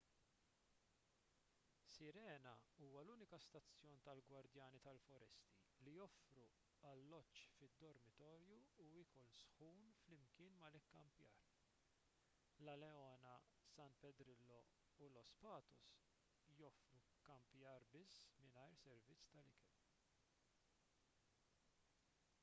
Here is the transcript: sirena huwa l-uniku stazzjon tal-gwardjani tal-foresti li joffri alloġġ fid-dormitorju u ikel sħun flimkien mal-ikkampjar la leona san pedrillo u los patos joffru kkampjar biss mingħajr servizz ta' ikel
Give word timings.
sirena 1.95 2.53
huwa 2.77 3.01
l-uniku 3.05 3.37
stazzjon 3.45 3.99
tal-gwardjani 4.05 4.79
tal-foresti 4.85 5.49
li 5.87 5.91
joffri 5.97 6.45
alloġġ 6.93 7.43
fid-dormitorju 7.59 8.57
u 8.85 8.89
ikel 9.03 9.29
sħun 9.41 9.83
flimkien 10.05 10.57
mal-ikkampjar 10.63 11.37
la 12.69 12.77
leona 12.85 13.35
san 13.77 13.99
pedrillo 14.05 14.59
u 15.09 15.15
los 15.17 15.35
patos 15.47 15.89
joffru 16.63 17.05
kkampjar 17.19 17.89
biss 17.97 18.23
mingħajr 18.43 18.81
servizz 18.85 19.27
ta' 19.37 19.49
ikel 19.55 19.81